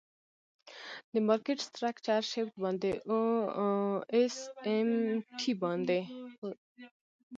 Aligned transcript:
د 1.11 1.13
مارکیټ 1.27 1.59
سټرکچر 1.67 2.21
شفټ 2.31 2.53
باندی 2.63 2.93
او 3.09 3.21
آس 4.21 4.37
آم 4.75 4.89
ټی 5.37 5.51
باندی. 5.61 6.01